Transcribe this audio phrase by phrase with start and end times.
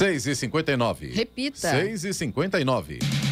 [0.00, 1.72] 6 e 59 Repita.
[1.72, 3.29] 6 e 59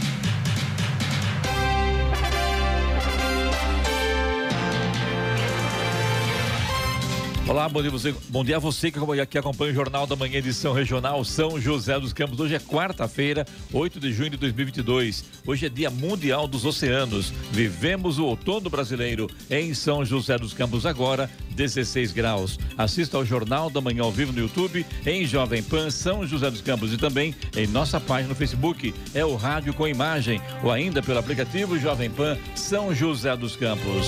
[7.48, 10.74] Olá, bom dia, você, bom dia a você que acompanha o Jornal da Manhã, edição
[10.74, 12.38] regional São José dos Campos.
[12.38, 15.24] Hoje é quarta-feira, 8 de junho de 2022.
[15.46, 17.32] Hoje é Dia Mundial dos Oceanos.
[17.50, 22.58] Vivemos o outono brasileiro em São José dos Campos, agora 16 graus.
[22.76, 26.60] Assista ao Jornal da Manhã ao vivo no YouTube, em Jovem Pan São José dos
[26.60, 28.94] Campos e também em nossa página no Facebook.
[29.14, 34.06] É o Rádio com Imagem ou ainda pelo aplicativo Jovem Pan São José dos Campos.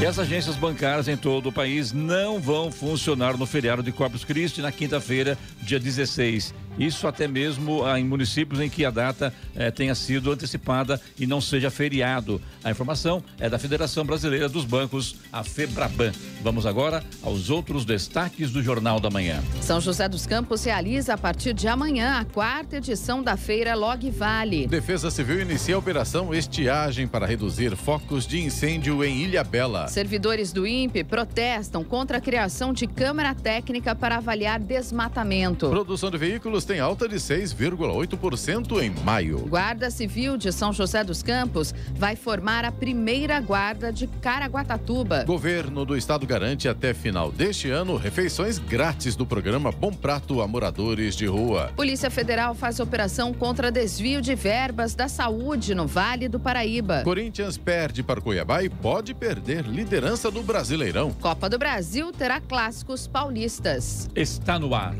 [0.00, 4.24] E as agências bancárias em todo o país não vão funcionar no feriado de Corpus
[4.24, 6.54] Christi na quinta-feira, dia 16.
[6.78, 11.40] Isso até mesmo em municípios em que a data eh, tenha sido antecipada e não
[11.40, 12.40] seja feriado.
[12.64, 16.12] A informação é da Federação Brasileira dos Bancos, a FEBRABAN.
[16.42, 19.42] Vamos agora aos outros destaques do Jornal da Manhã.
[19.60, 24.10] São José dos Campos realiza a partir de amanhã a quarta edição da feira Log
[24.10, 24.66] Vale.
[24.66, 29.88] Defesa Civil inicia a operação Estiagem para reduzir focos de incêndio em Ilha Bela.
[29.88, 35.68] Servidores do INPE protestam contra a criação de câmara técnica para avaliar desmatamento.
[35.68, 39.40] Produção de veículos tem alta de 6,8% em maio.
[39.40, 45.24] Guarda Civil de São José dos Campos vai formar a primeira guarda de Caraguatatuba.
[45.24, 50.48] Governo do Estado garante até final deste ano refeições grátis do programa Bom Prato a
[50.48, 51.72] moradores de rua.
[51.76, 57.02] Polícia Federal faz operação contra desvio de verbas da saúde no Vale do Paraíba.
[57.04, 61.12] Corinthians perde para Cuiabá e pode perder liderança do Brasileirão.
[61.12, 64.08] Copa do Brasil terá clássicos paulistas.
[64.14, 64.94] Está no ar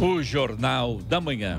[0.00, 1.58] o Jornal da Manhã.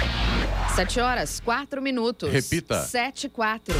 [0.75, 2.31] Sete horas, quatro minutos.
[2.31, 2.81] Repita.
[2.83, 3.75] Sete, quatro.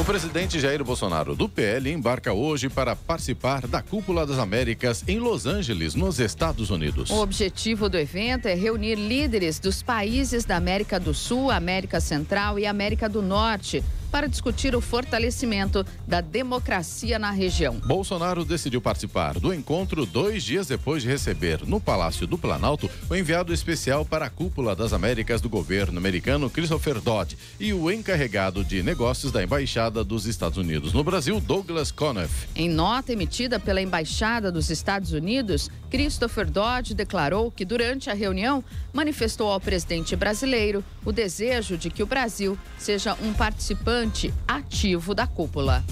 [0.00, 5.18] O presidente Jair Bolsonaro, do PL, embarca hoje para participar da Cúpula das Américas em
[5.18, 7.10] Los Angeles, nos Estados Unidos.
[7.10, 12.58] O objetivo do evento é reunir líderes dos países da América do Sul, América Central
[12.58, 17.74] e América do Norte para discutir o fortalecimento da democracia na região.
[17.80, 23.14] Bolsonaro decidiu participar do encontro dois dias depois de receber no Palácio do Planalto o
[23.14, 28.64] enviado especial para a Cúpula das Américas do governo americano, Christopher Dodd, e o encarregado
[28.64, 32.48] de negócios da Embaixada dos Estados Unidos no Brasil, Douglas Conniff.
[32.54, 38.62] Em nota emitida pela Embaixada dos Estados Unidos, Christopher Dodd declarou que durante a reunião
[38.92, 45.26] manifestou ao presidente brasileiro o desejo de que o Brasil seja um participante ativo da
[45.26, 45.84] cúpula.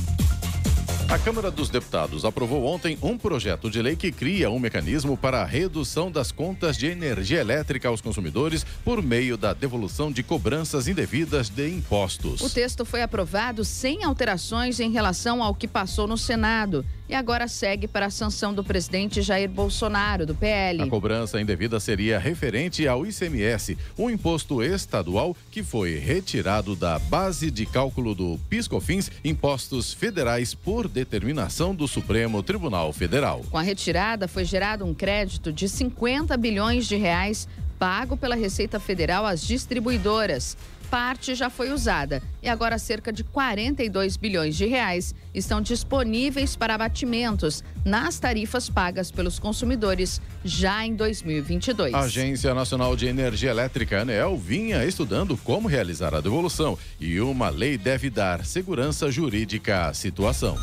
[1.08, 5.40] A Câmara dos Deputados aprovou ontem um projeto de lei que cria um mecanismo para
[5.40, 10.88] a redução das contas de energia elétrica aos consumidores por meio da devolução de cobranças
[10.88, 12.40] indevidas de impostos.
[12.40, 17.48] O texto foi aprovado sem alterações em relação ao que passou no Senado e agora
[17.48, 20.82] segue para a sanção do presidente Jair Bolsonaro, do PL.
[20.82, 27.50] A cobrança indevida seria referente ao ICMS, um imposto estadual que foi retirado da base
[27.50, 33.44] de cálculo do PiscoFins, impostos federais por determinação do Supremo Tribunal Federal.
[33.50, 38.80] Com a retirada, foi gerado um crédito de 50 bilhões de reais pago pela Receita
[38.80, 40.56] Federal às distribuidoras
[40.86, 46.74] parte já foi usada e agora cerca de 42 bilhões de reais estão disponíveis para
[46.74, 51.92] abatimentos nas tarifas pagas pelos consumidores já em 2022.
[51.92, 57.48] A Agência Nacional de Energia Elétrica, ANEEL, vinha estudando como realizar a devolução e uma
[57.48, 60.56] lei deve dar segurança jurídica à situação.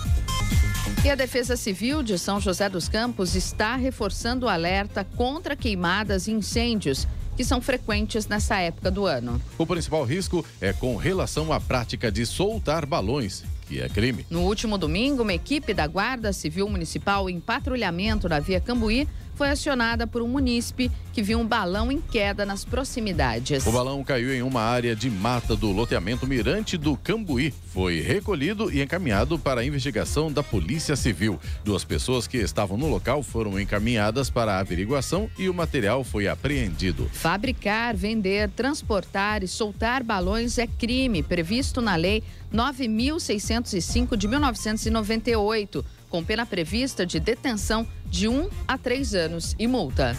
[1.04, 6.28] E a Defesa Civil de São José dos Campos está reforçando o alerta contra queimadas
[6.28, 9.42] e incêndios que são frequentes nessa época do ano.
[9.58, 14.26] O principal risco é com relação à prática de soltar balões, que é crime.
[14.30, 19.50] No último domingo, uma equipe da Guarda Civil Municipal em patrulhamento na Via Cambuí foi
[19.50, 23.66] acionada por um munícipe que viu um balão em queda nas proximidades.
[23.68, 27.54] O balão caiu em uma área de mata do loteamento Mirante do Cambuí.
[27.68, 31.40] Foi recolhido e encaminhado para a investigação da Polícia Civil.
[31.64, 36.28] Duas pessoas que estavam no local foram encaminhadas para a averiguação e o material foi
[36.28, 37.10] apreendido.
[37.14, 46.24] Fabricar, vender, transportar e soltar balões é crime previsto na Lei 9605 de 1998 com
[46.24, 50.16] pena prevista de detenção de um a três anos e multa.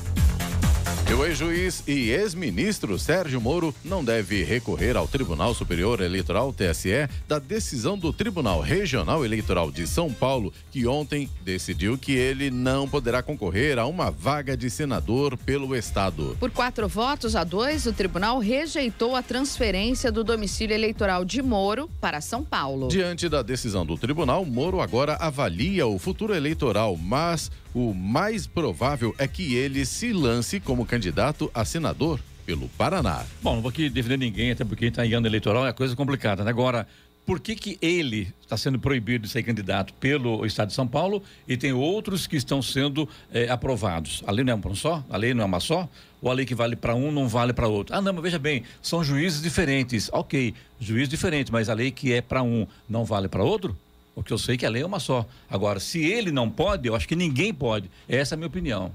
[1.09, 7.09] E o ex-juiz e ex-ministro Sérgio Moro não deve recorrer ao Tribunal Superior Eleitoral TSE
[7.29, 12.89] da decisão do Tribunal Regional Eleitoral de São Paulo, que ontem decidiu que ele não
[12.89, 16.37] poderá concorrer a uma vaga de senador pelo Estado.
[16.41, 21.89] Por quatro votos a dois, o tribunal rejeitou a transferência do domicílio eleitoral de Moro
[22.01, 22.89] para São Paulo.
[22.89, 29.15] Diante da decisão do tribunal, Moro agora avalia o futuro eleitoral, mas o mais provável
[29.19, 33.25] é que ele se lance como candidato a senador pelo Paraná.
[33.43, 36.45] Bom, não vou aqui defender ninguém, até porque está em ano eleitoral é coisa complicada.
[36.45, 36.51] Né?
[36.51, 36.87] Agora,
[37.27, 41.23] por que, que ele está sendo proibido de ser candidato pelo Estado de São Paulo
[41.49, 44.23] e tem outros que estão sendo eh, aprovados?
[44.27, 45.03] A lei não é uma só?
[45.09, 45.89] A lei não é uma só?
[46.21, 47.97] Ou a lei que vale para um não vale para outro?
[47.97, 50.11] Ah, não, mas veja bem, são juízes diferentes.
[50.13, 53.77] Ok, juiz diferente, mas a lei que é para um não vale para outro?
[54.15, 55.27] Porque eu sei que a lei é uma só.
[55.51, 57.91] Agora, se ele não pode, eu acho que ninguém pode.
[58.09, 58.93] Essa é a minha opinião.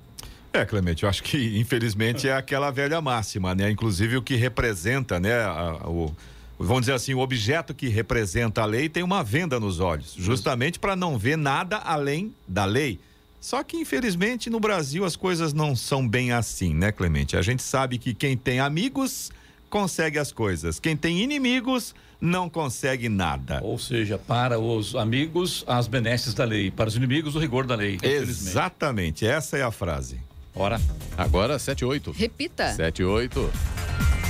[0.51, 3.69] É, Clemente, eu acho que infelizmente é aquela velha máxima, né?
[3.69, 5.44] Inclusive o que representa, né?
[5.44, 6.16] A, o,
[6.57, 10.80] vamos dizer assim, o objeto que representa a lei tem uma venda nos olhos, justamente
[10.80, 13.00] para não ver nada além da lei.
[13.39, 17.38] Só que infelizmente no Brasil as coisas não são bem assim, né, Clemente?
[17.38, 19.31] A gente sabe que quem tem amigos
[19.69, 23.60] consegue as coisas, quem tem inimigos não consegue nada.
[23.63, 27.75] Ou seja, para os amigos, as benesses da lei, para os inimigos, o rigor da
[27.75, 27.98] lei.
[28.01, 30.19] Exatamente, essa é a frase.
[30.56, 30.80] Ora,
[31.18, 32.12] agora 78.
[32.12, 32.74] Repita.
[32.74, 33.51] 78.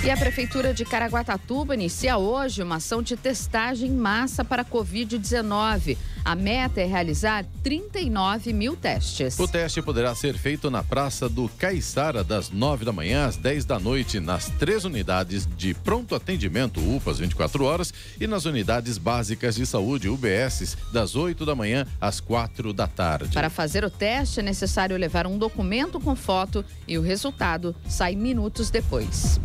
[0.01, 5.97] E a Prefeitura de Caraguatatuba inicia hoje uma ação de testagem em massa para Covid-19.
[6.24, 9.39] A meta é realizar 39 mil testes.
[9.39, 13.66] O teste poderá ser feito na Praça do Caiçara, das 9 da manhã às 10
[13.66, 19.56] da noite, nas três unidades de pronto atendimento UPAs 24 horas e nas unidades básicas
[19.56, 23.33] de saúde UBS, das 8 da manhã às 4 da tarde.
[23.33, 28.15] Para fazer o teste, é necessário levar um documento com foto e o resultado sai
[28.15, 29.39] minutos depois.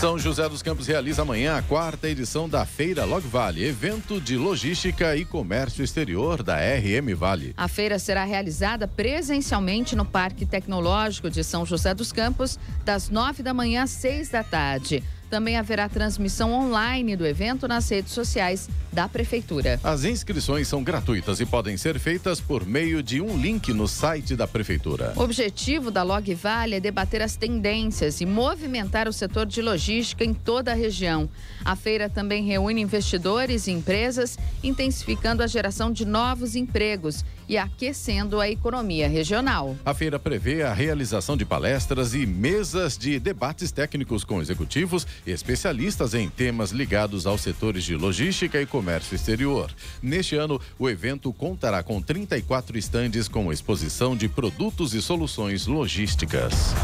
[0.00, 4.36] São José dos Campos realiza amanhã a quarta edição da Feira Log Vale, evento de
[4.36, 7.54] logística e comércio exterior da RM Vale.
[7.56, 13.42] A feira será realizada presencialmente no Parque Tecnológico de São José dos Campos, das nove
[13.42, 15.02] da manhã às seis da tarde.
[15.30, 19.78] Também haverá transmissão online do evento nas redes sociais da Prefeitura.
[19.82, 24.34] As inscrições são gratuitas e podem ser feitas por meio de um link no site
[24.34, 25.12] da Prefeitura.
[25.16, 30.24] O objetivo da Log Vale é debater as tendências e movimentar o setor de logística
[30.24, 31.28] em toda a região.
[31.64, 38.40] A feira também reúne investidores e empresas, intensificando a geração de novos empregos e aquecendo
[38.40, 39.76] a economia regional.
[39.84, 46.14] A feira prevê a realização de palestras e mesas de debates técnicos com executivos especialistas
[46.14, 49.70] em temas ligados aos setores de logística e comércio exterior.
[50.02, 56.74] Neste ano, o evento contará com 34 estandes com exposição de produtos e soluções logísticas.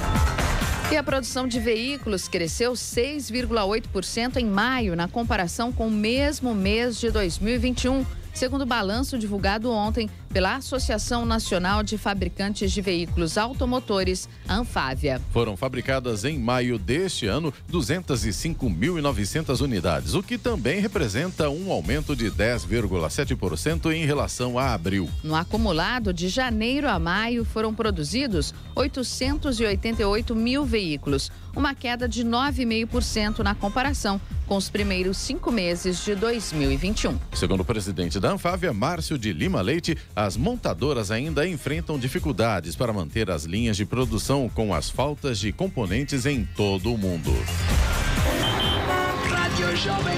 [0.91, 7.01] E a produção de veículos cresceu 6,8% em maio, na comparação com o mesmo mês
[7.01, 14.29] de 2021 segundo o balanço divulgado ontem pela Associação Nacional de Fabricantes de Veículos Automotores,
[14.49, 15.21] Anfávia.
[15.31, 22.31] Foram fabricadas em maio deste ano 205.900 unidades, o que também representa um aumento de
[22.31, 25.09] 10,7% em relação a abril.
[25.23, 33.41] No acumulado de janeiro a maio foram produzidos 888 mil veículos, uma queda de 9,5%
[33.41, 37.19] na comparação com os primeiros cinco meses de 2021.
[37.33, 42.93] Segundo o presidente da Anfávia, Márcio de Lima Leite, as montadoras ainda enfrentam dificuldades para
[42.93, 47.33] manter as linhas de produção com as faltas de componentes em todo o mundo.
[49.29, 50.17] Rádio Jovem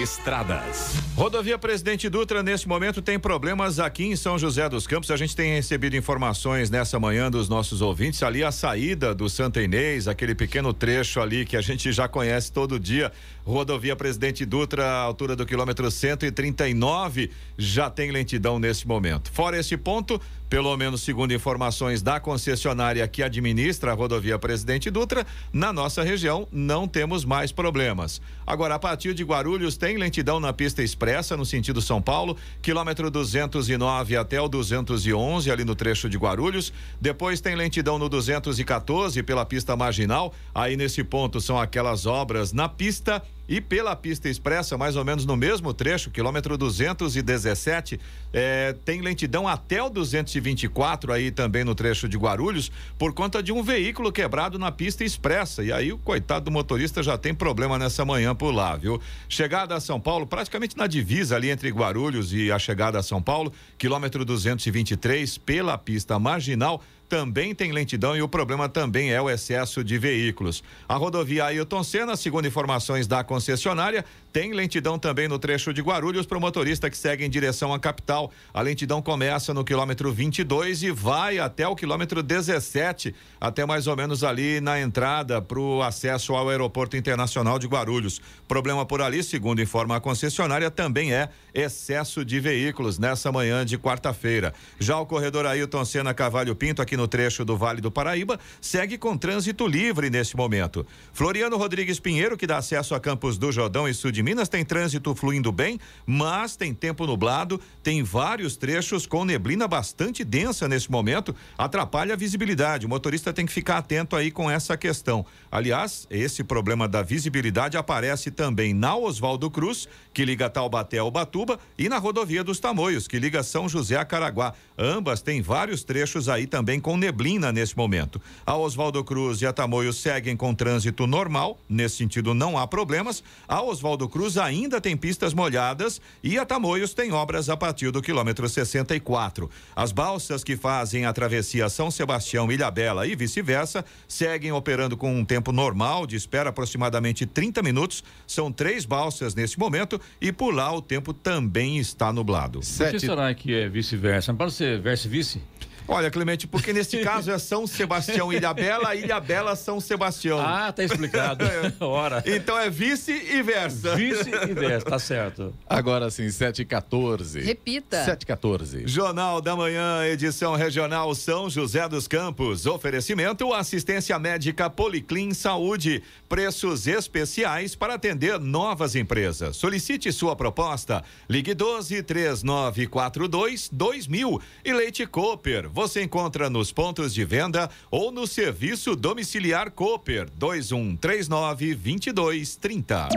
[0.00, 0.94] Estradas.
[1.14, 5.10] Rodovia Presidente Dutra, neste momento, tem problemas aqui em São José dos Campos.
[5.10, 8.22] A gente tem recebido informações nessa manhã dos nossos ouvintes.
[8.22, 12.50] Ali a saída do Santa Inês, aquele pequeno trecho ali que a gente já conhece
[12.50, 13.12] todo dia.
[13.44, 19.30] Rodovia Presidente Dutra, altura do quilômetro 139, já tem lentidão nesse momento.
[19.32, 25.26] Fora esse ponto, pelo menos segundo informações da concessionária que administra a rodovia Presidente Dutra,
[25.52, 28.20] na nossa região não temos mais problemas.
[28.46, 33.10] Agora, a partir de Guarulhos, tem lentidão na pista expressa no sentido São Paulo, quilômetro
[33.10, 36.72] 209 até o 211, ali no trecho de Guarulhos.
[37.00, 40.32] Depois tem lentidão no 214 pela pista marginal.
[40.54, 43.20] Aí nesse ponto são aquelas obras na pista
[43.52, 48.00] E pela pista expressa, mais ou menos no mesmo trecho, quilômetro 217,
[48.32, 53.52] é, tem lentidão até o 224 aí também no trecho de Guarulhos, por conta de
[53.52, 55.62] um veículo quebrado na pista expressa.
[55.62, 58.98] E aí o coitado do motorista já tem problema nessa manhã por lá, viu?
[59.28, 63.20] Chegada a São Paulo, praticamente na divisa ali entre Guarulhos e a chegada a São
[63.20, 69.28] Paulo, quilômetro 223, pela pista marginal também tem lentidão e o problema também é o
[69.28, 70.64] excesso de veículos.
[70.88, 74.02] A rodovia Ailton Senna, segundo informações da concessionária,
[74.32, 77.78] tem lentidão também no trecho de Guarulhos para o motorista que segue em direção à
[77.78, 78.32] capital.
[78.54, 83.94] A lentidão começa no quilômetro 22 e vai até o quilômetro 17, até mais ou
[83.94, 88.22] menos ali na entrada para o acesso ao Aeroporto Internacional de Guarulhos.
[88.48, 93.76] Problema por ali, segundo informa a concessionária, também é excesso de veículos nessa manhã de
[93.76, 94.54] quarta-feira.
[94.78, 98.96] Já o corredor Ailton Senna Cavalho Pinto, aqui no trecho do Vale do Paraíba, segue
[98.96, 100.86] com trânsito livre nesse momento.
[101.12, 104.64] Floriano Rodrigues Pinheiro, que dá acesso a Campos do Jordão e Sul de Minas, tem
[104.64, 110.90] trânsito fluindo bem, mas tem tempo nublado, tem vários trechos com neblina bastante densa nesse
[110.90, 112.86] momento, atrapalha a visibilidade.
[112.86, 115.24] O motorista tem que ficar atento aí com essa questão.
[115.50, 121.58] Aliás, esse problema da visibilidade aparece também na Oswaldo Cruz, que liga Taubaté ao Batuba,
[121.78, 124.54] e na rodovia dos Tamoios, que liga São José a Caraguá.
[124.78, 128.20] Ambas têm vários trechos aí também com neblina nesse momento.
[128.44, 133.22] A Oswaldo Cruz e a Tamoios seguem com trânsito normal, nesse sentido não há problemas.
[133.46, 138.02] A Oswaldo Cruz ainda tem pistas molhadas e a Tamoios tem obras a partir do
[138.02, 139.50] quilômetro 64.
[139.74, 145.24] As balsas que fazem a travessia São Sebastião, Ilhabela e vice-versa seguem operando com um
[145.24, 148.04] tempo normal de espera aproximadamente 30 minutos.
[148.26, 152.62] São três balsas nesse momento e por lá o tempo também está nublado.
[152.62, 152.92] Sete...
[152.92, 154.30] Por que será que é vice-versa?
[154.30, 155.40] Não pode ser verso-vice?
[155.86, 160.40] Olha, Clemente, porque neste caso é São Sebastião Ilha Bela, Ilha Bela São Sebastião.
[160.40, 161.44] Ah, tá explicado.
[161.80, 162.22] Ora.
[162.26, 163.96] Então é vice e versa.
[163.96, 165.54] Vice e versa, tá certo.
[165.68, 167.40] Agora sim, 7 e 14.
[167.40, 168.04] Repita.
[168.04, 168.82] 7 e 14.
[168.86, 172.64] Jornal da Manhã, edição regional São José dos Campos.
[172.64, 176.02] Oferecimento assistência médica Policlin Saúde.
[176.28, 179.56] Preços especiais para atender novas empresas.
[179.56, 181.02] Solicite sua proposta.
[181.28, 188.26] Ligue 12 3942 2000 e Leite Cooper você encontra nos pontos de venda ou no
[188.26, 193.08] serviço domiciliar Cooper 2139 2230.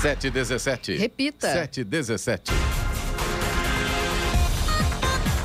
[0.00, 0.96] Sete dezessete.
[0.96, 1.50] Repita.
[1.50, 2.52] Sete dezessete.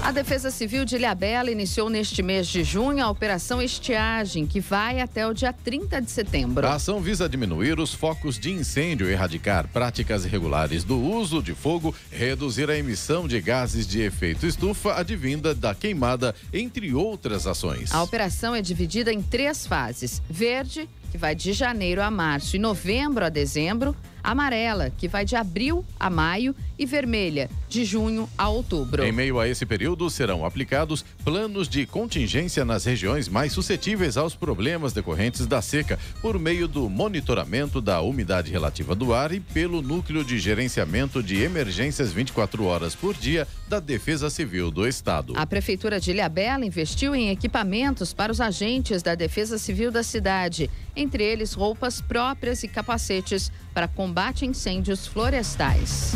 [0.10, 5.00] A Defesa Civil de Ilhabela iniciou neste mês de junho a Operação Estiagem, que vai
[5.00, 6.66] até o dia 30 de setembro.
[6.66, 11.94] A ação visa diminuir os focos de incêndio, erradicar práticas irregulares do uso de fogo,
[12.12, 17.94] reduzir a emissão de gases de efeito estufa advinda da queimada, entre outras ações.
[17.94, 22.60] A operação é dividida em três fases: verde, que vai de janeiro a março e
[22.60, 28.48] novembro a dezembro, amarela, que vai de abril a maio, e vermelha, de junho a
[28.48, 29.04] outubro.
[29.04, 34.34] Em meio a esse período, serão aplicados planos de contingência nas regiões mais suscetíveis aos
[34.34, 39.82] problemas decorrentes da seca, por meio do monitoramento da umidade relativa do ar e pelo
[39.82, 45.34] Núcleo de Gerenciamento de Emergências 24 horas por dia da Defesa Civil do Estado.
[45.36, 50.70] A Prefeitura de Ilhabela investiu em equipamentos para os agentes da Defesa Civil da cidade,
[51.00, 56.13] entre eles roupas próprias e capacetes para combate a incêndios florestais.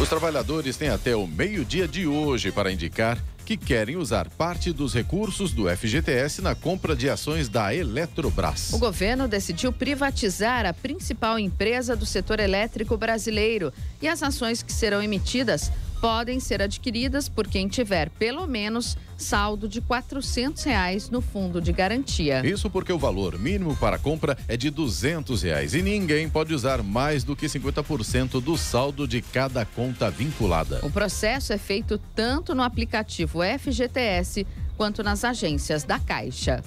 [0.00, 4.92] Os trabalhadores têm até o meio-dia de hoje para indicar que querem usar parte dos
[4.92, 8.72] recursos do FGTS na compra de ações da Eletrobras.
[8.72, 14.72] O governo decidiu privatizar a principal empresa do setor elétrico brasileiro e as ações que
[14.72, 21.20] serão emitidas podem ser adquiridas por quem tiver pelo menos saldo de 400 reais no
[21.20, 22.46] fundo de garantia.
[22.46, 26.82] Isso porque o valor mínimo para compra é de 200 reais e ninguém pode usar
[26.82, 30.80] mais do que 50% do saldo de cada conta vinculada.
[30.82, 36.62] O processo é feito tanto no aplicativo FGTS quanto nas agências da Caixa.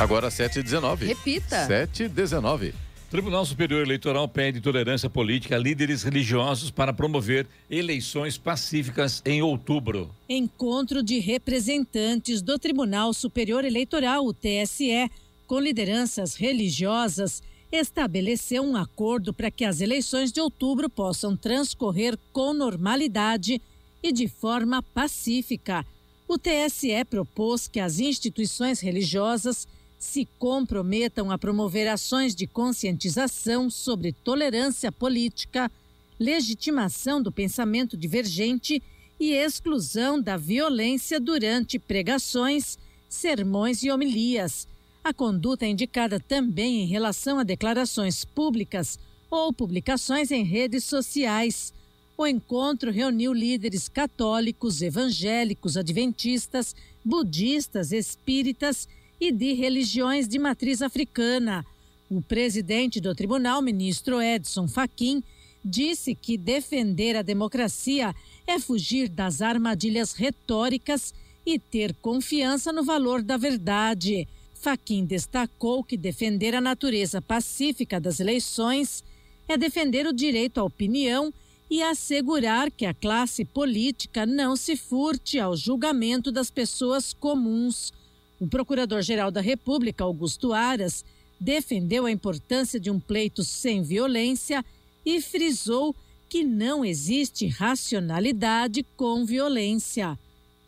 [0.00, 1.06] Agora 7h19.
[1.06, 1.68] Repita.
[1.68, 2.74] 7h19.
[3.14, 10.10] Tribunal Superior Eleitoral pede tolerância política a líderes religiosos para promover eleições pacíficas em outubro.
[10.28, 15.08] Encontro de representantes do Tribunal Superior Eleitoral, o TSE,
[15.46, 17.40] com lideranças religiosas,
[17.70, 23.62] estabeleceu um acordo para que as eleições de outubro possam transcorrer com normalidade
[24.02, 25.86] e de forma pacífica.
[26.26, 29.68] O TSE propôs que as instituições religiosas
[30.04, 35.72] se comprometam a promover ações de conscientização sobre tolerância política,
[36.20, 38.82] legitimação do pensamento divergente
[39.18, 44.68] e exclusão da violência durante pregações, sermões e homilias.
[45.02, 48.98] A conduta é indicada também em relação a declarações públicas
[49.30, 51.72] ou publicações em redes sociais.
[52.14, 61.64] O encontro reuniu líderes católicos, evangélicos, adventistas, budistas, espíritas e de religiões de matriz africana.
[62.10, 65.22] O presidente do tribunal, ministro Edson Fachin,
[65.64, 68.14] disse que defender a democracia
[68.46, 71.14] é fugir das armadilhas retóricas
[71.46, 74.28] e ter confiança no valor da verdade.
[74.54, 79.02] Fachin destacou que defender a natureza pacífica das eleições
[79.48, 81.32] é defender o direito à opinião
[81.70, 87.92] e assegurar que a classe política não se furte ao julgamento das pessoas comuns.
[88.40, 91.04] O Procurador-Geral da República, Augusto Aras,
[91.40, 94.64] defendeu a importância de um pleito sem violência
[95.04, 95.94] e frisou
[96.28, 100.18] que não existe racionalidade com violência.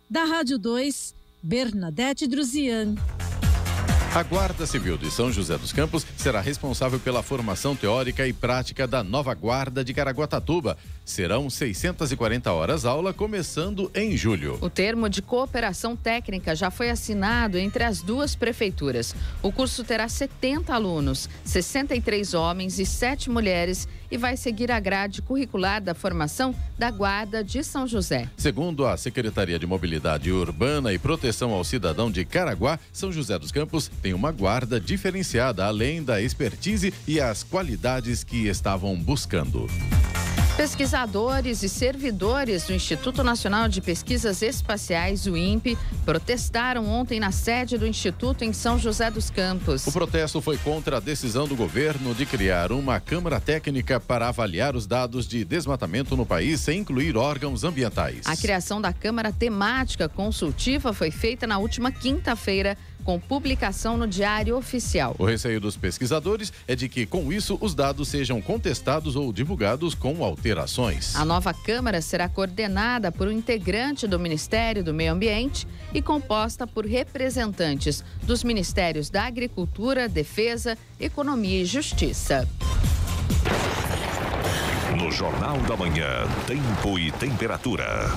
[0.08, 2.94] Da Rádio 2, Bernadette Druzian.
[4.14, 8.86] A Guarda Civil de São José dos Campos será responsável pela formação teórica e prática
[8.86, 10.78] da nova Guarda de Caraguatatuba.
[11.04, 14.58] Serão 640 horas aula, começando em julho.
[14.62, 19.14] O termo de cooperação técnica já foi assinado entre as duas prefeituras.
[19.42, 25.22] O curso terá 70 alunos, 63 homens e 7 mulheres e vai seguir a grade
[25.22, 28.28] curricular da formação da Guarda de São José.
[28.36, 33.52] Segundo a Secretaria de Mobilidade Urbana e Proteção ao Cidadão de Caraguá, São José dos
[33.52, 39.66] Campos tem uma guarda diferenciada, além da expertise e as qualidades que estavam buscando.
[40.56, 47.76] Pesquisadores e servidores do Instituto Nacional de Pesquisas Espaciais, o INPE, protestaram ontem na sede
[47.76, 49.86] do Instituto em São José dos Campos.
[49.86, 54.76] O protesto foi contra a decisão do governo de criar uma Câmara Técnica para avaliar
[54.76, 58.26] os dados de desmatamento no país sem incluir órgãos ambientais.
[58.26, 64.56] A criação da Câmara Temática Consultiva foi feita na última quinta-feira com publicação no Diário
[64.56, 65.14] Oficial.
[65.16, 69.94] O receio dos pesquisadores é de que, com isso, os dados sejam contestados ou divulgados
[69.94, 71.14] com alterações.
[71.14, 76.66] A nova Câmara será coordenada por um integrante do Ministério do Meio Ambiente e composta
[76.66, 82.48] por representantes dos Ministérios da Agricultura, Defesa, Economia e Justiça.
[85.06, 88.10] No Jornal da Manhã, Tempo e Temperatura.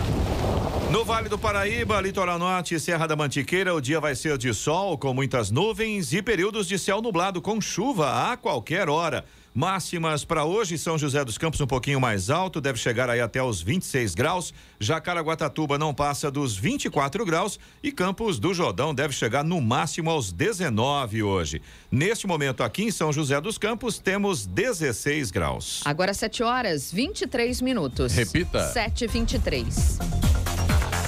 [0.89, 4.51] No Vale do Paraíba, Litoral Norte e Serra da Mantiqueira, o dia vai ser de
[4.55, 9.23] sol com muitas nuvens e períodos de céu nublado com chuva a qualquer hora.
[9.59, 13.43] Máximas para hoje, São José dos Campos um pouquinho mais alto, deve chegar aí até
[13.43, 14.53] os 26 graus.
[14.79, 20.31] Jacaraguatatuba não passa dos 24 graus e Campos do Jordão deve chegar no máximo aos
[20.31, 21.61] 19 hoje.
[21.91, 25.81] Neste momento aqui em São José dos Campos temos 16 graus.
[25.83, 28.13] Agora 7 horas 23 minutos.
[28.13, 28.71] Repita.
[28.73, 30.58] 7h23.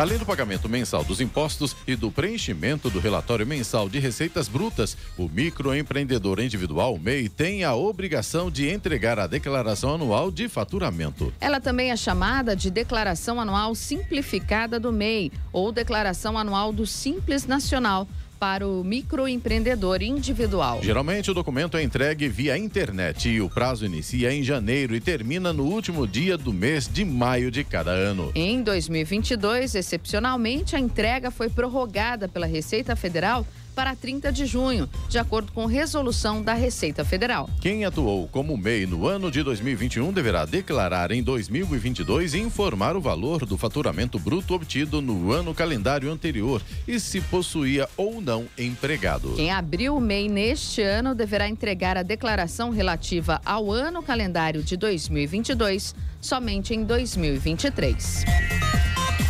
[0.02, 4.98] Além do pagamento mensal dos impostos e do preenchimento do relatório mensal de receitas brutas,
[5.16, 11.32] o microempreendedor individual MEI tem a obrigação de entregar a declaração anual de faturamento.
[11.40, 17.46] Ela também é chamada de Declaração Anual Simplificada do MEI ou Declaração Anual do Simples
[17.46, 18.08] Nacional
[18.42, 20.80] para o microempreendedor individual.
[20.82, 25.54] Geralmente o documento é entregue via internet e o prazo inicia em janeiro e termina
[25.54, 28.32] no último dia do mês de maio de cada ano.
[28.34, 35.18] Em 2022, excepcionalmente, a entrega foi prorrogada pela Receita Federal para 30 de junho, de
[35.18, 37.50] acordo com resolução da Receita Federal.
[37.60, 43.02] Quem atuou como MEI no ano de 2021 deverá declarar em 2022 e informar o
[43.02, 49.34] valor do faturamento bruto obtido no ano calendário anterior e se possuía ou não empregado.
[49.36, 54.78] Quem abriu o MEI neste ano deverá entregar a declaração relativa ao ano calendário de
[54.78, 58.26] 2022 somente em 2023.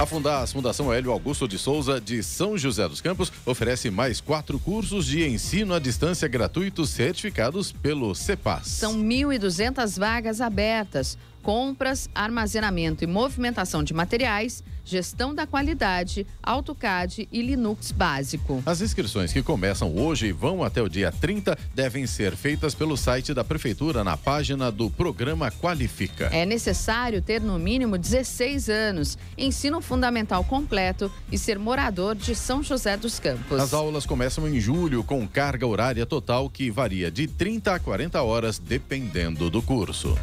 [0.02, 5.06] A Fundação Hélio Augusto de Souza, de São José dos Campos, oferece mais quatro cursos
[5.06, 8.66] de ensino à distância gratuitos certificados pelo CEPAS.
[8.66, 11.20] São 1.200 vagas abertas.
[11.42, 18.62] Compras, armazenamento e movimentação de materiais, gestão da qualidade, AutoCAD e Linux básico.
[18.66, 22.98] As inscrições que começam hoje e vão até o dia 30 devem ser feitas pelo
[22.98, 26.30] site da Prefeitura na página do programa Qualifica.
[26.32, 32.62] É necessário ter no mínimo 16 anos, ensino fundamental completo e ser morador de São
[32.62, 33.60] José dos Campos.
[33.60, 38.22] As aulas começam em julho com carga horária total que varia de 30 a 40
[38.22, 40.18] horas, dependendo do curso.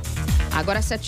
[0.52, 1.07] Agora 7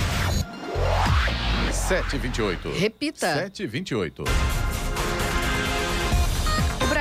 [1.87, 2.79] 728.
[2.79, 3.49] Repita.
[3.49, 4.60] 728.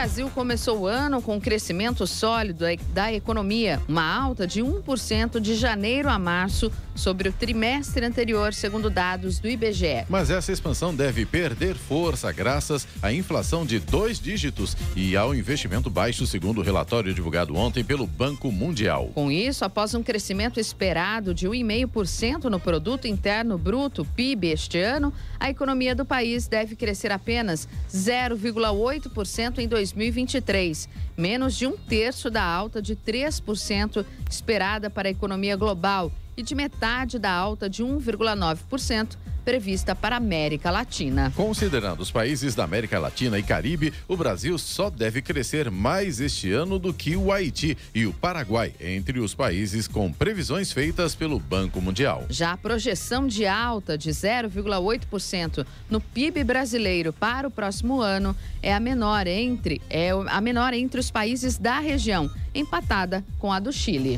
[0.01, 5.39] O Brasil começou o ano com um crescimento sólido da economia, uma alta de 1%
[5.39, 10.07] de janeiro a março sobre o trimestre anterior, segundo dados do IBGE.
[10.09, 15.91] Mas essa expansão deve perder força graças à inflação de dois dígitos e ao investimento
[15.91, 19.11] baixo, segundo o relatório divulgado ontem pelo Banco Mundial.
[19.15, 25.13] Com isso, após um crescimento esperado de 1,5% no produto interno bruto (PIB) este ano,
[25.39, 32.43] a economia do país deve crescer apenas 0,8% em 2023, menos de um terço da
[32.43, 39.17] alta de 3% esperada para a economia global e de metade da alta de 1,9%
[39.51, 41.33] prevista para a América Latina.
[41.35, 46.53] Considerando os países da América Latina e Caribe, o Brasil só deve crescer mais este
[46.53, 51.41] ano do que o Haiti e o Paraguai, entre os países com previsões feitas pelo
[51.41, 52.27] Banco Mundial.
[52.31, 58.73] Já a projeção de alta de 0,8% no PIB brasileiro para o próximo ano é
[58.73, 63.73] a menor entre é a menor entre os países da região, empatada com a do
[63.73, 64.17] Chile.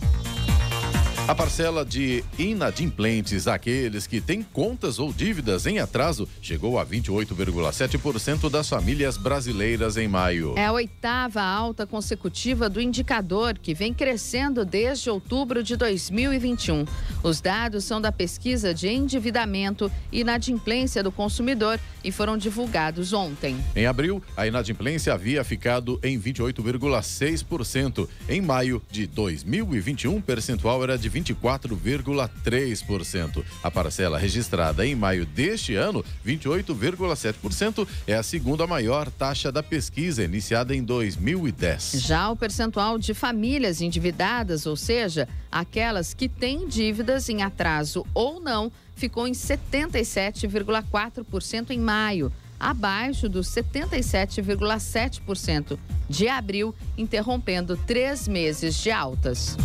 [1.28, 8.50] A parcela de inadimplentes, aqueles que têm contas ou dívidas em atraso, chegou a 28,7%
[8.50, 10.54] das famílias brasileiras em maio.
[10.56, 16.85] É a oitava alta consecutiva do indicador, que vem crescendo desde outubro de 2021.
[17.22, 23.56] Os dados são da pesquisa de endividamento e inadimplência do consumidor e foram divulgados ontem.
[23.76, 28.08] Em abril, a inadimplência havia ficado em 28,6%.
[28.28, 33.44] Em maio de 2021, o percentual era de 24,3%.
[33.62, 40.25] A parcela registrada em maio deste ano, 28,7%, é a segunda maior taxa da pesquisa
[40.25, 41.92] iniciada em 2010.
[41.96, 48.40] Já o percentual de famílias endividadas, ou seja, aquelas que têm dívidas em atraso ou
[48.40, 55.77] não, ficou em 77,4% em maio abaixo dos 77,7%
[56.09, 59.57] de abril, interrompendo três meses de altas.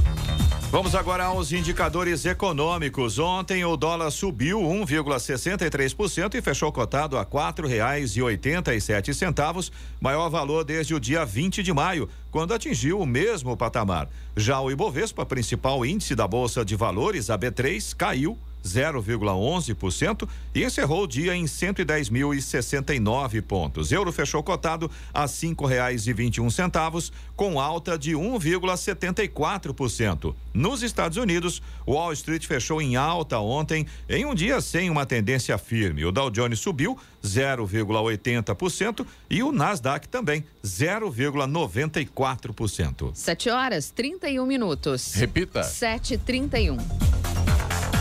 [0.70, 3.20] Vamos agora aos indicadores econômicos.
[3.20, 9.14] Ontem o dólar subiu 1,63% e fechou cotado a quatro reais e oitenta e sete
[9.14, 14.10] centavos, maior valor desde o dia 20 de maio, quando atingiu o mesmo patamar.
[14.36, 21.04] Já o Ibovespa, principal índice da Bolsa de Valores, a B3, caiu 0,11% e encerrou
[21.04, 23.92] o dia em 110.069 pontos.
[23.92, 30.34] Euro fechou cotado a cinco reais e vinte e um centavos, com alta de 1,74%.
[30.54, 35.06] Nos Estados Unidos, o Wall Street fechou em alta ontem, em um dia sem uma
[35.06, 36.06] tendência firme.
[36.06, 43.12] O Dow Jones subiu 0,80% e o Nasdaq também 0,94%.
[43.14, 45.14] 7 horas 31 minutos.
[45.14, 45.60] Repita.
[45.62, 47.17] 7h31.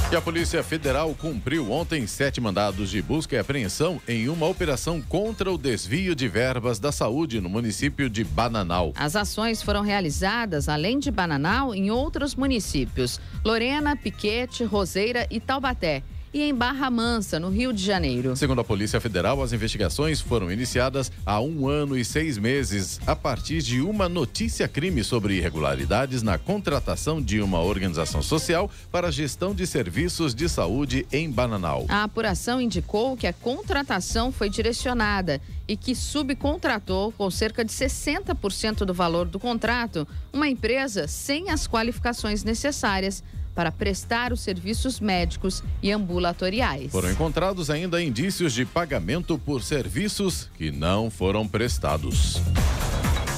[0.08, 5.02] E a Polícia Federal cumpriu ontem sete mandados de busca e apreensão em uma operação
[5.02, 8.92] contra o desvio de verbas da saúde no município de Bananal.
[8.94, 16.04] As ações foram realizadas, além de Bananal, em outros municípios: Lorena, Piquete, Roseira e Taubaté
[16.36, 18.36] e em Barra Mansa, no Rio de Janeiro.
[18.36, 23.16] Segundo a Polícia Federal, as investigações foram iniciadas há um ano e seis meses, a
[23.16, 29.54] partir de uma notícia-crime sobre irregularidades na contratação de uma organização social para a gestão
[29.54, 31.86] de serviços de saúde em Bananal.
[31.88, 38.84] A apuração indicou que a contratação foi direcionada e que subcontratou com cerca de 60%
[38.84, 43.24] do valor do contrato uma empresa sem as qualificações necessárias
[43.56, 46.92] para prestar os serviços médicos e ambulatoriais.
[46.92, 52.36] Foram encontrados ainda indícios de pagamento por serviços que não foram prestados.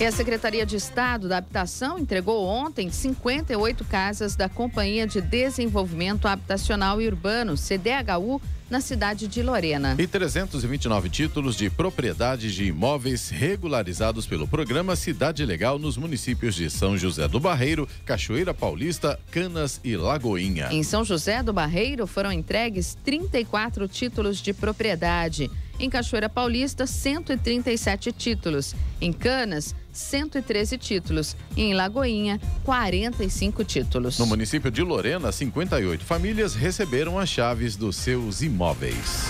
[0.01, 6.29] E a Secretaria de Estado da Habitação entregou ontem 58 casas da Companhia de Desenvolvimento
[6.29, 9.97] Habitacional e Urbano, CDHU, na cidade de Lorena.
[9.99, 16.71] E 329 títulos de propriedade de imóveis regularizados pelo programa Cidade Legal nos municípios de
[16.71, 20.69] São José do Barreiro, Cachoeira Paulista, Canas e Lagoinha.
[20.71, 25.51] Em São José do Barreiro foram entregues 34 títulos de propriedade
[25.81, 28.75] Em Cachoeira Paulista, 137 títulos.
[29.01, 31.37] Em Canas, 113 títulos.
[31.57, 34.19] E em Lagoinha, 45 títulos.
[34.19, 39.29] No município de Lorena, 58 famílias receberam as chaves dos seus imóveis.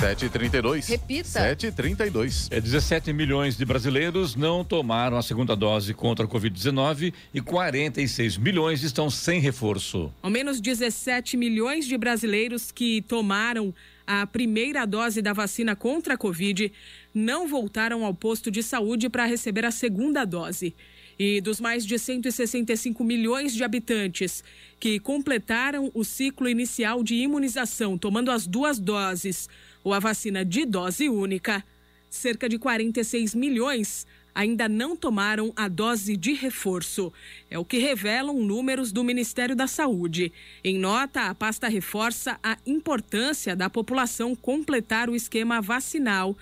[0.00, 0.88] 7h32.
[0.88, 1.28] Repita.
[1.28, 2.48] 7h32.
[2.50, 8.38] É 17 milhões de brasileiros não tomaram a segunda dose contra a Covid-19 e 46
[8.38, 10.10] milhões estão sem reforço.
[10.22, 13.74] Ao menos 17 milhões de brasileiros que tomaram
[14.12, 16.72] a primeira dose da vacina contra a Covid
[17.14, 20.74] não voltaram ao posto de saúde para receber a segunda dose.
[21.16, 24.42] E dos mais de 165 milhões de habitantes
[24.80, 29.48] que completaram o ciclo inicial de imunização tomando as duas doses
[29.84, 31.64] ou a vacina de dose única,
[32.08, 34.08] cerca de 46 milhões
[34.40, 37.12] ainda não tomaram a dose de reforço.
[37.50, 40.32] É o que revelam números do Ministério da Saúde.
[40.64, 46.34] Em nota, a pasta reforça a importância da população completar o esquema vacinal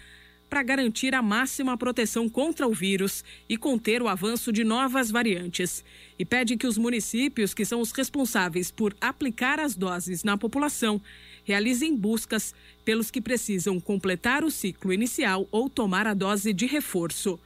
[0.49, 5.85] para garantir a máxima proteção contra o vírus e conter o avanço de novas variantes.
[6.17, 11.03] E pede que os municípios, que são os responsáveis por aplicar as doses na população,
[11.43, 17.41] realizem buscas pelos que precisam completar o ciclo inicial ou tomar a dose de reforço.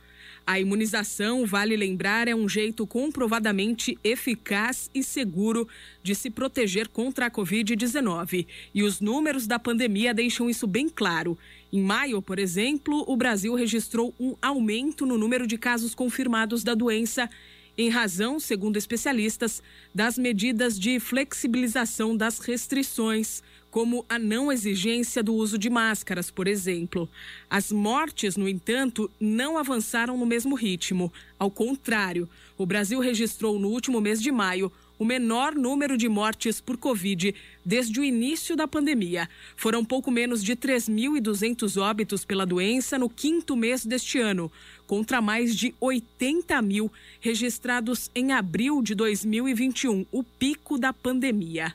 [0.47, 5.69] A imunização, vale lembrar, é um jeito comprovadamente eficaz e seguro
[6.03, 8.47] de se proteger contra a Covid-19.
[8.75, 11.39] E os números da pandemia deixam isso bem claro.
[11.73, 16.75] Em maio, por exemplo, o Brasil registrou um aumento no número de casos confirmados da
[16.75, 17.31] doença,
[17.79, 19.63] em razão, segundo especialistas,
[19.95, 26.47] das medidas de flexibilização das restrições como a não exigência do uso de máscaras, por
[26.47, 27.09] exemplo.
[27.49, 31.11] As mortes, no entanto, não avançaram no mesmo ritmo.
[31.39, 36.61] Ao contrário, o Brasil registrou no último mês de maio o menor número de mortes
[36.61, 39.27] por Covid desde o início da pandemia.
[39.57, 44.53] Foram pouco menos de 3.200 óbitos pela doença no quinto mês deste ano,
[44.87, 51.75] contra mais de 80 mil registrados em abril de 2021, o pico da pandemia.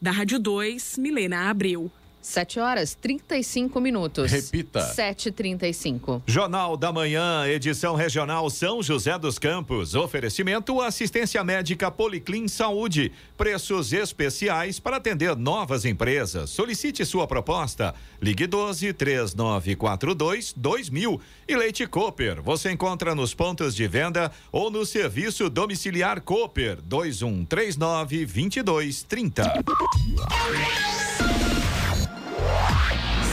[0.00, 1.90] Da Rádio 2, Milena Abreu.
[2.26, 4.32] 7 horas 35 minutos.
[4.32, 4.80] Repita.
[4.80, 6.22] 7h35.
[6.26, 9.94] Jornal da Manhã, edição regional São José dos Campos.
[9.94, 13.12] Oferecimento assistência médica Policlin Saúde.
[13.36, 16.50] Preços especiais para atender novas empresas.
[16.50, 17.94] Solicite sua proposta.
[18.20, 21.20] Ligue 12 3942 2000.
[21.46, 22.42] E Leite Cooper.
[22.42, 29.62] Você encontra nos pontos de venda ou no serviço domiciliar Cooper 2139 2230.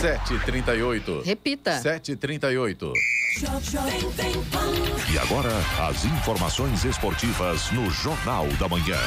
[0.04, 1.24] 7h38.
[1.24, 1.80] Repita.
[1.82, 2.92] 7h38.
[5.14, 5.50] E agora,
[5.88, 9.00] as informações esportivas no Jornal da Manhã.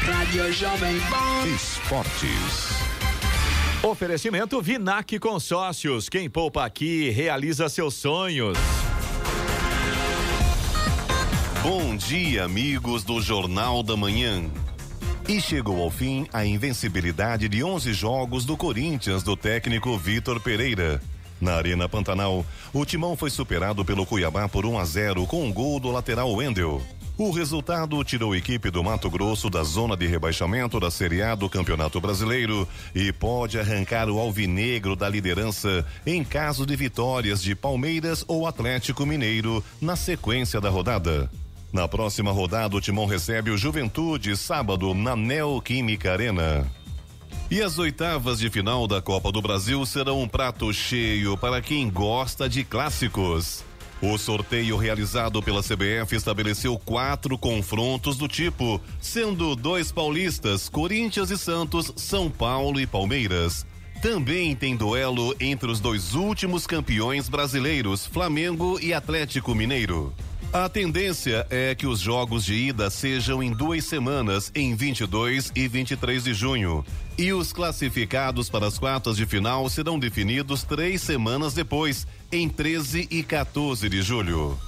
[0.00, 1.46] Rádio Jovem Pan.
[1.54, 2.70] Esportes.
[3.82, 6.08] Oferecimento Vinac Consórcios.
[6.08, 8.56] Quem poupa aqui realiza seus sonhos.
[11.62, 14.50] Bom dia, amigos do Jornal da Manhã.
[15.28, 21.00] E chegou ao fim a invencibilidade de 11 jogos do Corinthians do técnico Vitor Pereira.
[21.40, 25.52] Na Arena Pantanal, o timão foi superado pelo Cuiabá por 1 a 0 com um
[25.52, 26.82] gol do lateral Wendel.
[27.16, 31.34] O resultado tirou a equipe do Mato Grosso da zona de rebaixamento da Série A
[31.34, 37.54] do Campeonato Brasileiro e pode arrancar o alvinegro da liderança em caso de vitórias de
[37.54, 41.30] Palmeiras ou Atlético Mineiro na sequência da rodada.
[41.72, 46.70] Na próxima rodada, o Timão recebe o Juventude, sábado, na Neoquímica Arena.
[47.50, 51.88] E as oitavas de final da Copa do Brasil serão um prato cheio para quem
[51.88, 53.64] gosta de clássicos.
[54.02, 61.38] O sorteio realizado pela CBF estabeleceu quatro confrontos do tipo, sendo dois paulistas, Corinthians e
[61.38, 63.64] Santos, São Paulo e Palmeiras.
[64.02, 70.12] Também tem duelo entre os dois últimos campeões brasileiros, Flamengo e Atlético Mineiro.
[70.52, 75.66] A tendência é que os jogos de ida sejam em duas semanas, em 22 e
[75.66, 76.84] 23 de junho.
[77.16, 83.08] E os classificados para as quartas de final serão definidos três semanas depois, em 13
[83.10, 84.58] e 14 de julho.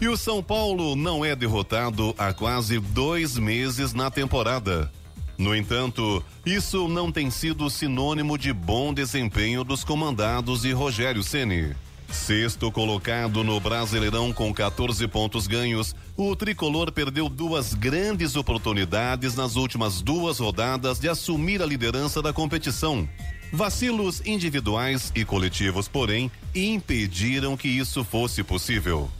[0.00, 4.92] E o São Paulo não é derrotado há quase dois meses na temporada.
[5.36, 11.74] No entanto, isso não tem sido sinônimo de bom desempenho dos comandados de Rogério Ceni.
[12.12, 19.56] Sexto colocado no Brasileirão com 14 pontos ganhos, o tricolor perdeu duas grandes oportunidades nas
[19.56, 23.08] últimas duas rodadas de assumir a liderança da competição.
[23.50, 29.10] Vacilos individuais e coletivos, porém, impediram que isso fosse possível.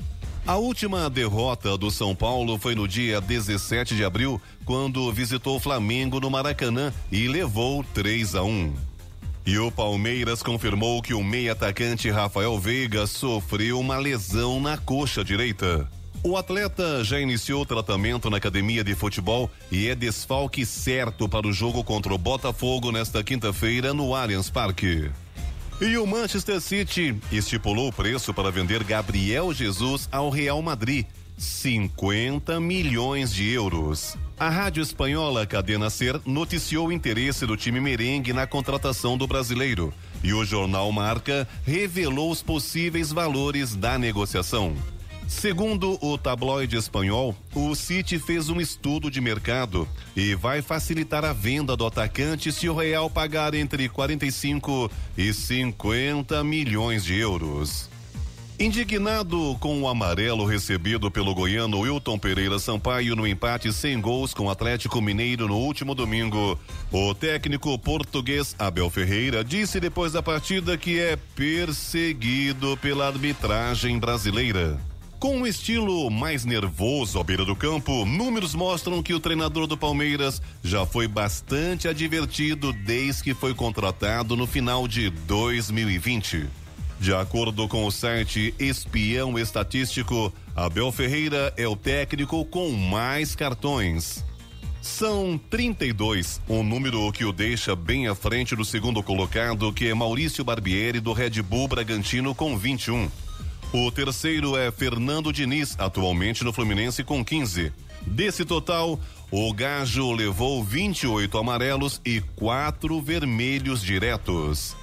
[0.47, 5.61] A última derrota do São Paulo foi no dia 17 de abril, quando visitou o
[5.61, 8.92] Flamengo no Maracanã e levou 3 a 1.
[9.45, 15.25] E o Palmeiras confirmou que o meia atacante Rafael Veiga sofreu uma lesão na coxa
[15.25, 15.89] direita.
[16.25, 21.53] O atleta já iniciou tratamento na academia de futebol e é desfalque certo para o
[21.53, 25.11] jogo contra o Botafogo nesta quinta-feira no Allianz Parque.
[25.81, 31.07] E o Manchester City estipulou o preço para vender Gabriel Jesus ao Real Madrid.
[31.37, 34.17] 50 milhões de euros.
[34.39, 39.93] A rádio espanhola Cadena Ser noticiou o interesse do time merengue na contratação do brasileiro.
[40.23, 44.75] E o jornal Marca revelou os possíveis valores da negociação.
[45.29, 51.33] Segundo o tabloide espanhol, o City fez um estudo de mercado e vai facilitar a
[51.33, 57.92] venda do atacante se o Real pagar entre 45 e 50 milhões de euros.
[58.63, 64.45] Indignado com o amarelo recebido pelo goiano Wilton Pereira Sampaio no empate sem gols com
[64.45, 66.57] o Atlético Mineiro no último domingo,
[66.93, 74.79] o técnico português Abel Ferreira disse depois da partida que é perseguido pela arbitragem brasileira.
[75.19, 79.77] Com um estilo mais nervoso à beira do campo, números mostram que o treinador do
[79.77, 86.62] Palmeiras já foi bastante advertido desde que foi contratado no final de 2020.
[87.03, 94.25] De acordo com o site Espião Estatístico, Abel Ferreira é o técnico com mais cartões.
[94.81, 99.95] São 32, um número que o deixa bem à frente do segundo colocado, que é
[99.95, 103.11] Maurício Barbieri do Red Bull Bragantino com 21.
[103.73, 107.73] O terceiro é Fernando Diniz, atualmente no Fluminense com 15.
[108.07, 108.97] Desse total,
[109.29, 114.77] o Gajo levou 28 amarelos e quatro vermelhos diretos.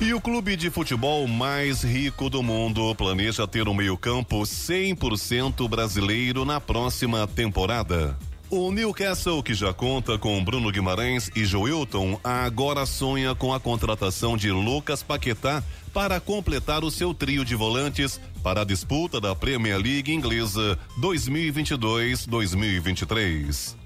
[0.00, 6.44] E o clube de futebol mais rico do mundo planeja ter um meio-campo 100% brasileiro
[6.44, 8.18] na próxima temporada.
[8.50, 14.36] O Newcastle, que já conta com Bruno Guimarães e Joilton, agora sonha com a contratação
[14.36, 19.78] de Lucas Paquetá para completar o seu trio de volantes para a disputa da Premier
[19.78, 23.76] League inglesa 2022-2023.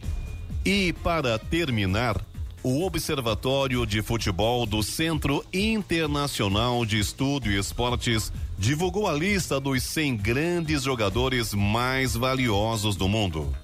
[0.65, 2.21] E para terminar,
[2.63, 9.83] o Observatório de Futebol do Centro Internacional de Estudo e Esportes divulgou a lista dos
[9.83, 13.55] 100 grandes jogadores mais valiosos do mundo.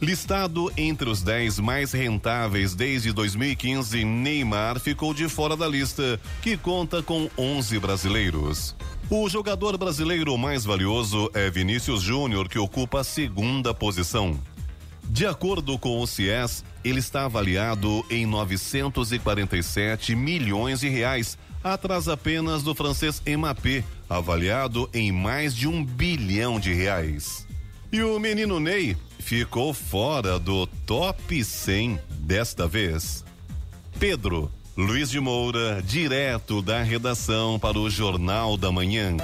[0.00, 6.56] Listado entre os 10 mais rentáveis desde 2015, Neymar ficou de fora da lista, que
[6.56, 8.76] conta com 11 brasileiros.
[9.10, 14.38] O jogador brasileiro mais valioso é Vinícius Júnior, que ocupa a segunda posição.
[15.08, 22.62] De acordo com o CIES, ele está avaliado em 947 milhões de reais, atrás apenas
[22.62, 27.46] do francês Mbappé, avaliado em mais de um bilhão de reais.
[27.90, 33.24] E o menino Ney ficou fora do top 100 desta vez.
[33.98, 39.16] Pedro Luiz de Moura, direto da redação para o Jornal da Manhã.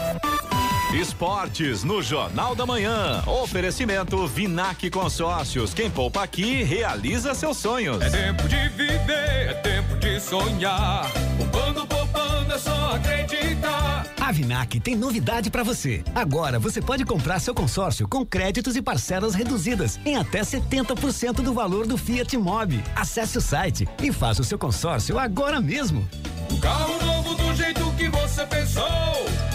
[0.95, 3.23] Esportes no Jornal da Manhã.
[3.27, 5.75] Oferecimento Vinac Consórcios.
[5.75, 8.01] Quem poupa aqui realiza seus sonhos.
[8.01, 11.11] É tempo de viver, é tempo de sonhar.
[11.37, 14.07] Poupando, poupando, é só acreditar.
[14.21, 16.05] A Vinac tem novidade para você.
[16.15, 21.53] Agora você pode comprar seu consórcio com créditos e parcelas reduzidas em até 70% do
[21.53, 22.83] valor do Fiat Mobi.
[22.95, 26.09] Acesse o site e faça o seu consórcio agora mesmo.
[26.51, 28.04] Um carro novo do jeito que
[28.35, 28.85] você pensou.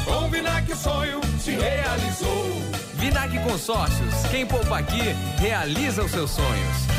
[0.05, 2.45] Com o Vinac o sonho se realizou.
[2.93, 4.13] Vinac Consórcios.
[4.31, 5.01] Quem poupa aqui
[5.37, 6.98] realiza os seus sonhos.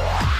[0.00, 0.39] Show.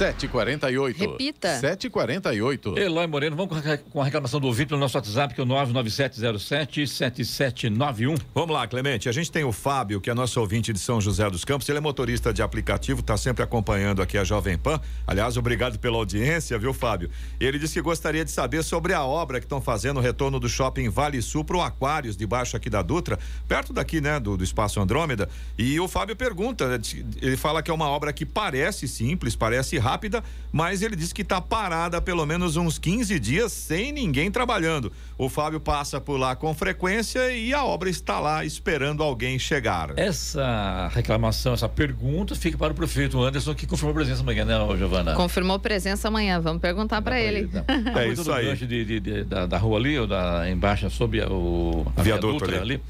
[0.00, 0.96] 7h48.
[0.98, 1.60] Repita.
[1.60, 2.78] 7h48.
[2.78, 5.44] Eloy Moreno, vamos com a- com a reclamação do ouvinte no nosso WhatsApp, que é
[5.44, 8.16] o 99707-7791.
[8.34, 9.10] Vamos lá, Clemente.
[9.10, 11.68] A gente tem o Fábio, que é nosso ouvinte de São José dos Campos.
[11.68, 14.80] Ele é motorista de aplicativo, está sempre acompanhando aqui a Jovem Pan.
[15.06, 17.10] Aliás, obrigado pela audiência, viu, Fábio?
[17.38, 20.48] Ele disse que gostaria de saber sobre a obra que estão fazendo o retorno do
[20.48, 24.42] shopping Vale Sul para o Aquários, debaixo aqui da Dutra, perto daqui, né, do, do
[24.44, 25.28] Espaço Andrômeda.
[25.58, 26.78] E o Fábio pergunta, né,
[27.20, 30.22] ele fala que é uma obra que parece simples, parece rápida rápida,
[30.52, 34.92] mas ele disse que está parada pelo menos uns 15 dias sem ninguém trabalhando.
[35.18, 39.92] O Fábio passa por lá com frequência e a obra está lá esperando alguém chegar.
[39.96, 45.14] Essa reclamação, essa pergunta fica para o prefeito Anderson, que confirmou presença amanhã, né, Giovana?
[45.14, 47.50] Confirmou presença amanhã, vamos perguntar para ele.
[47.96, 48.54] É isso aí.
[48.56, 52.56] De, de, de, da, da, rua ali, ou da embaixo, sob o a viaduto ali.
[52.56, 52.82] ali.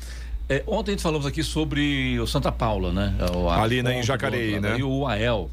[0.48, 3.14] É, ontem a gente falamos aqui sobre o Santa Paula, né?
[3.36, 4.78] O, ali né, em Jacareí, do, né?
[4.78, 5.48] E o AEL.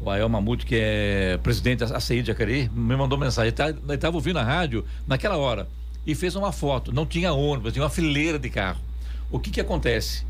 [0.00, 3.52] O Ael Mamute, que é presidente da ACI de Jacareí, me mandou mensagem.
[3.54, 5.68] Ele estava tá, ouvindo a rádio naquela hora
[6.06, 6.90] e fez uma foto.
[6.92, 8.80] Não tinha ônibus, tinha uma fileira de carro.
[9.30, 10.24] O que que acontece?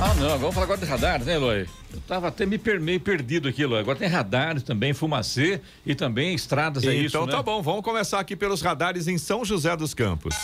[0.00, 1.66] Ah, não, vamos falar agora de radar, né, Eloy?
[1.92, 3.80] Eu tava até me per meio perdido aqui, Eloy.
[3.80, 7.32] Agora tem radares também, fumacê e também estradas, é então, isso, Então né?
[7.32, 10.36] tá bom, vamos começar aqui pelos radares em São José dos Campos.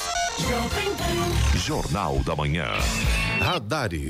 [1.56, 2.66] Jornal da Manhã.
[3.40, 4.08] Radares.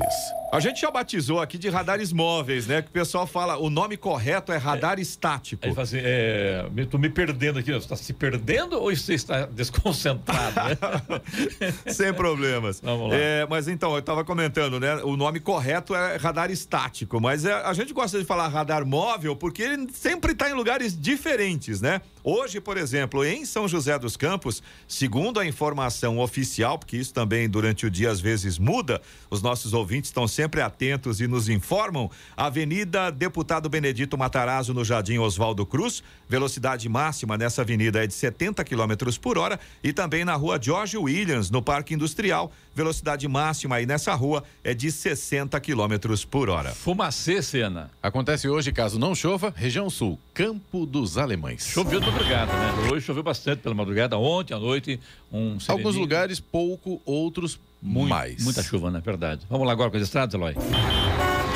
[0.53, 2.81] A gente já batizou aqui de radares móveis, né?
[2.81, 5.65] Que o pessoal fala, o nome correto é radar estático.
[5.65, 7.71] Aí fala assim, é, me- tô me perdendo aqui.
[7.73, 10.55] Você está se perdendo ou você está desconcentrado?
[10.55, 11.71] né?
[11.91, 12.79] Sem problemas.
[12.81, 13.17] Vamos lá.
[13.17, 14.95] É, mas então, eu estava comentando, né?
[15.03, 19.35] O nome correto é radar estático, mas é- a gente gosta de falar radar móvel
[19.35, 21.99] porque ele sempre está em lugares diferentes, né?
[22.23, 27.34] Hoje, por exemplo, em São José dos Campos, segundo a informação oficial, porque isso também
[27.49, 32.09] durante o dia às vezes muda, os nossos ouvintes estão sempre atentos e nos informam.
[32.37, 38.63] Avenida Deputado Benedito Matarazzo, no Jardim Oswaldo Cruz, velocidade máxima nessa avenida é de 70
[38.63, 43.85] km por hora e também na rua George Williams, no Parque Industrial, velocidade máxima aí
[43.85, 46.73] nessa rua é de 60 km por hora.
[46.73, 47.91] Fumacê, cena.
[48.01, 51.67] Acontece hoje, caso não chova, região sul, Campo dos Alemães.
[51.67, 52.89] Choveu de madrugada, né?
[52.91, 54.99] Hoje choveu bastante pela madrugada, ontem à noite,
[55.31, 58.43] um Alguns lugares pouco, outros Muito- mais.
[58.43, 59.01] Muita chuva, né?
[59.03, 59.45] Verdade.
[59.49, 60.53] Vamos lá agora com as estradas, Eloy.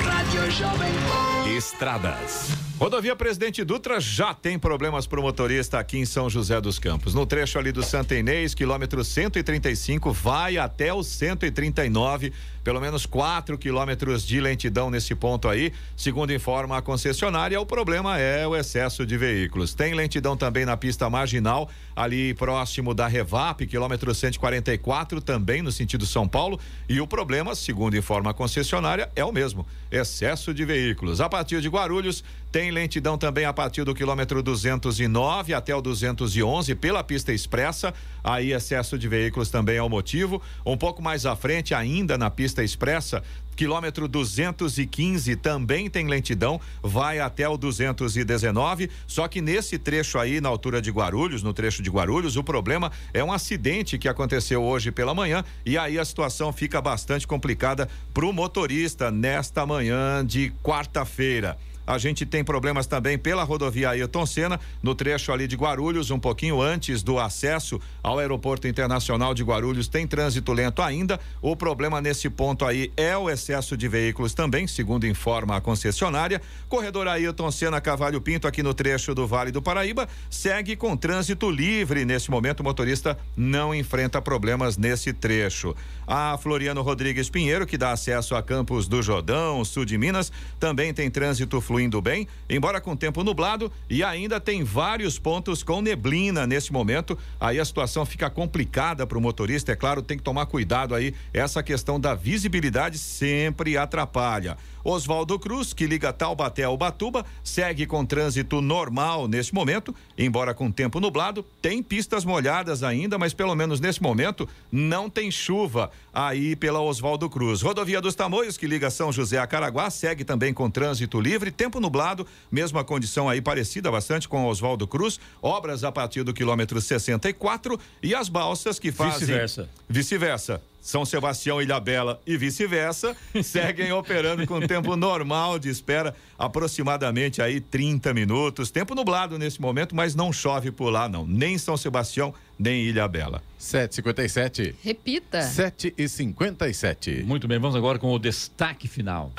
[0.04, 1.39] Rádio Jovem Pan.
[1.50, 2.52] Estradas.
[2.80, 7.14] Rodovia Presidente Dutra já tem problemas para o motorista aqui em São José dos Campos.
[7.14, 12.32] No trecho ali do Santa Inês, quilômetro 135, vai até o 139,
[12.64, 15.74] pelo menos 4 quilômetros de lentidão nesse ponto aí.
[15.98, 19.74] Segundo informa a concessionária, o problema é o excesso de veículos.
[19.74, 26.06] Tem lentidão também na pista marginal, ali próximo da Revap, quilômetro 144, também no sentido
[26.06, 26.58] São Paulo.
[26.88, 31.20] E o problema, segundo informa a concessionária, é o mesmo: excesso de veículos.
[31.22, 36.74] A partir de Guarulhos, tem lentidão também a partir do quilômetro 209 até o 211
[36.76, 37.94] pela pista expressa.
[38.24, 40.42] Aí excesso de veículos também é o motivo.
[40.66, 43.24] Um pouco mais à frente, ainda na pista expressa,
[43.60, 48.90] quilômetro 215 também tem lentidão, vai até o 219.
[49.06, 52.90] Só que nesse trecho aí, na altura de Guarulhos, no trecho de Guarulhos, o problema
[53.14, 57.90] é um acidente que aconteceu hoje pela manhã e aí a situação fica bastante complicada
[58.14, 61.58] para o motorista nesta manhã de quarta-feira.
[61.90, 66.20] A gente tem problemas também pela rodovia Ayrton Senna, no trecho ali de Guarulhos, um
[66.20, 71.20] pouquinho antes do acesso ao Aeroporto Internacional de Guarulhos, tem trânsito lento ainda.
[71.42, 76.40] O problema nesse ponto aí é o excesso de veículos também, segundo informa a concessionária.
[76.68, 81.50] Corredor Ayrton Senna Cavalho Pinto, aqui no trecho do Vale do Paraíba, segue com trânsito
[81.50, 82.06] livre.
[82.06, 85.76] Nesse momento, o motorista não enfrenta problemas nesse trecho.
[86.06, 90.94] A Floriano Rodrigues Pinheiro, que dá acesso a Campos do Jordão, sul de Minas, também
[90.94, 96.46] tem trânsito fluindo bem, embora com tempo nublado, e ainda tem vários pontos com neblina
[96.46, 97.18] nesse momento.
[97.40, 101.14] Aí a situação fica complicada para o motorista, é claro, tem que tomar cuidado aí.
[101.34, 104.58] Essa questão da visibilidade sempre atrapalha.
[104.84, 110.72] Oswaldo Cruz, que liga Taubaté ao Batuba, segue com trânsito normal nesse momento, embora com
[110.72, 111.46] tempo nublado.
[111.62, 115.92] Tem pistas molhadas ainda, mas pelo menos nesse momento não tem chuva
[116.28, 117.62] aí pela Oswaldo Cruz.
[117.62, 121.80] Rodovia dos Tamoios, que liga São José a Caraguá, segue também com trânsito livre, tempo
[121.80, 125.20] nublado, mesma condição aí parecida bastante com Oswaldo Cruz.
[125.42, 129.20] Obras a partir do quilômetro 64 e as balsas que fazem.
[129.20, 129.70] Vice-versa.
[129.88, 130.62] Vice-versa.
[130.82, 138.14] São Sebastião, Ilhabela e vice-versa, seguem operando com tempo normal de espera, aproximadamente aí 30
[138.14, 138.72] minutos.
[138.72, 141.28] Tempo nublado nesse momento, mas não chove por lá, não.
[141.28, 143.42] Nem São Sebastião, nem Ilhabela.
[143.60, 144.76] 7h57.
[144.84, 145.40] Repita.
[145.40, 147.24] 7h57.
[147.24, 149.32] Muito bem, vamos agora com o destaque final.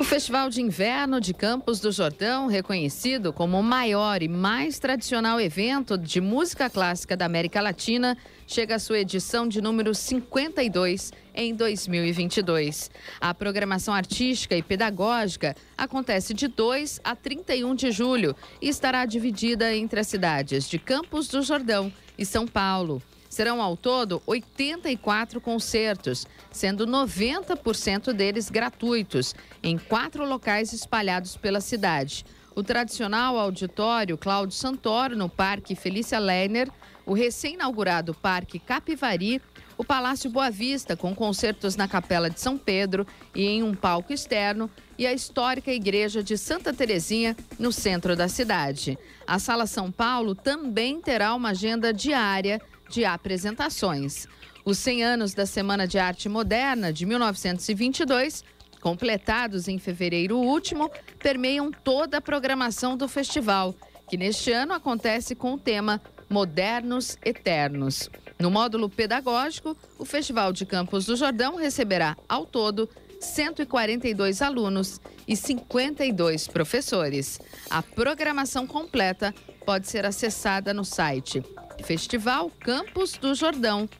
[0.00, 5.38] O Festival de Inverno de Campos do Jordão, reconhecido como o maior e mais tradicional
[5.38, 8.16] evento de música clássica da América Latina,
[8.50, 12.90] chega à sua edição de número 52 em 2022.
[13.20, 19.72] A programação artística e pedagógica acontece de 2 a 31 de julho e estará dividida
[19.72, 23.00] entre as cidades de Campos do Jordão e São Paulo.
[23.28, 29.32] Serão ao todo 84 concertos, sendo 90% deles gratuitos,
[29.62, 32.24] em quatro locais espalhados pela cidade.
[32.52, 36.68] O tradicional auditório Cláudio Santoro, no Parque Felícia Lerner,
[37.10, 39.42] o recém-inaugurado Parque Capivari,
[39.76, 43.04] o Palácio Boa Vista, com concertos na Capela de São Pedro
[43.34, 48.28] e em um palco externo, e a histórica Igreja de Santa Terezinha, no centro da
[48.28, 48.96] cidade.
[49.26, 54.28] A Sala São Paulo também terá uma agenda diária de apresentações.
[54.64, 58.44] Os 100 anos da Semana de Arte Moderna de 1922,
[58.80, 60.88] completados em fevereiro último,
[61.18, 63.74] permeiam toda a programação do festival,
[64.08, 66.00] que neste ano acontece com o tema
[66.30, 68.08] Modernos Eternos.
[68.38, 72.88] No módulo pedagógico, o Festival de Campos do Jordão receberá, ao todo,
[73.20, 77.38] 142 alunos e 52 professores.
[77.68, 79.34] A programação completa
[79.66, 81.42] pode ser acessada no site
[81.82, 83.90] Festival Campos do Jordão.org.br.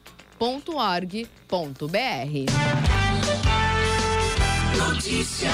[4.77, 5.51] Notícia.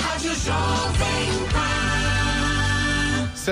[0.00, 1.47] Rádio Jovem.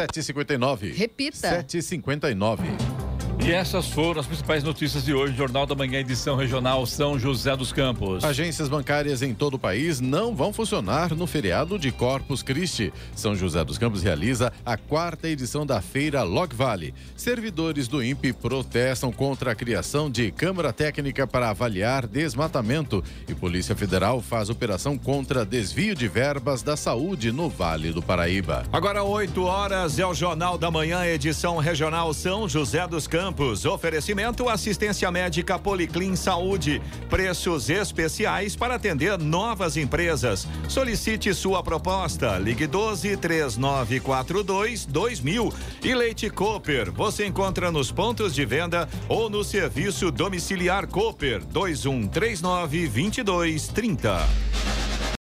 [0.05, 0.99] 7h59.
[0.99, 1.64] Repita.
[1.64, 3.05] 7h59.
[3.45, 7.57] E essas foram as principais notícias de hoje, Jornal da Manhã, edição regional São José
[7.57, 8.24] dos Campos.
[8.24, 12.93] Agências bancárias em todo o país não vão funcionar no feriado de Corpus Christi.
[13.14, 16.93] São José dos Campos realiza a quarta edição da feira Log Valley.
[17.14, 23.76] Servidores do INPE protestam contra a criação de Câmara Técnica para avaliar desmatamento e Polícia
[23.76, 28.64] Federal faz operação contra desvio de verbas da saúde no Vale do Paraíba.
[28.72, 33.64] Agora 8 horas é o Jornal da Manhã, edição regional São José dos Campos.
[33.64, 36.81] Oferecimento assistência médica Policlin Saúde.
[37.11, 40.47] Preços especiais para atender novas empresas.
[40.68, 42.39] Solicite sua proposta.
[42.39, 45.53] Ligue 12 3942 2000.
[45.83, 46.93] E Leite Cooper.
[46.93, 54.95] Você encontra nos pontos de venda ou no serviço domiciliar Cooper 2139 2230.